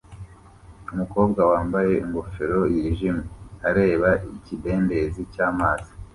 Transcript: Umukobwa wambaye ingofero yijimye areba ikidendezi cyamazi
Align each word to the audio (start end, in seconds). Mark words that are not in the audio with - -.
Umukobwa 0.93 1.41
wambaye 1.51 1.93
ingofero 2.03 2.59
yijimye 2.75 3.25
areba 3.69 4.09
ikidendezi 4.37 5.21
cyamazi 5.33 5.91